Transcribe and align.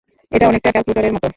এটা 0.31 0.45
অনেকটা 0.47 0.69
ক্যালকুলেটরের 0.71 1.13
মত। 1.15 1.25